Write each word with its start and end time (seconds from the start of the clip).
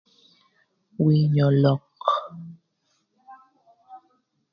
Winyo 1.03 1.47
lok 1.61 1.95